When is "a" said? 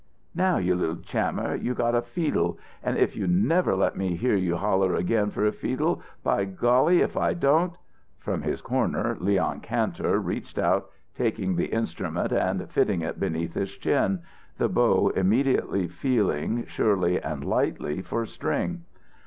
1.93-2.01, 5.45-5.51